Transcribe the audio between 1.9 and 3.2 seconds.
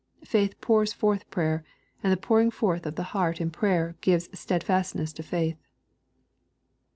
and the pouring forth oFthe